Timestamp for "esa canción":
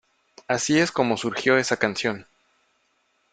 1.59-2.25